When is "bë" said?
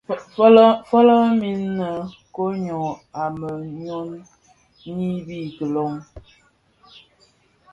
3.37-3.49